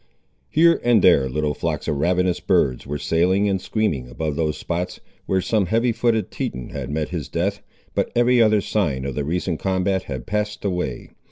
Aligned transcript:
Here 0.49 0.81
and 0.83 1.03
there 1.03 1.29
little 1.29 1.53
flocks 1.53 1.87
of 1.87 1.95
ravenous 1.97 2.39
birds 2.39 2.87
were 2.87 2.97
sailing 2.97 3.47
and 3.47 3.61
screaming 3.61 4.09
above 4.09 4.35
those 4.35 4.57
spots 4.57 4.99
where 5.27 5.41
some 5.41 5.67
heavy 5.67 5.91
footed 5.91 6.31
Teton 6.31 6.69
had 6.71 6.89
met 6.89 7.09
his 7.09 7.29
death, 7.29 7.61
but 7.93 8.11
every 8.15 8.41
other 8.41 8.61
sign 8.61 9.05
of 9.05 9.13
the 9.13 9.23
recent 9.23 9.59
combat 9.59 10.05
had 10.05 10.25
passed 10.25 10.65
away. 10.65 11.11